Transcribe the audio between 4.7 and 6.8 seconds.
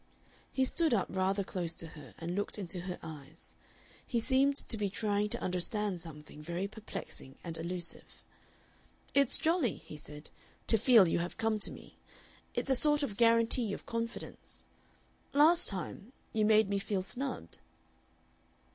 be trying to understand something very